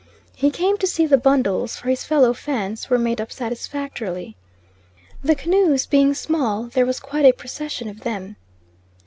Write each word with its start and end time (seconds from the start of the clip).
He 0.35 0.49
came 0.49 0.79
to 0.79 0.87
see 0.87 1.05
the 1.05 1.15
bundles 1.19 1.75
for 1.75 1.87
his 1.87 2.03
fellow 2.05 2.33
Fans 2.33 2.89
were 2.89 2.97
made 2.97 3.21
up 3.21 3.31
satisfactorily. 3.31 4.35
The 5.23 5.35
canoes 5.35 5.85
being 5.85 6.15
small 6.15 6.63
there 6.63 6.87
was 6.87 6.99
quite 6.99 7.25
a 7.25 7.31
procession 7.33 7.87
of 7.87 8.01
them. 8.01 8.35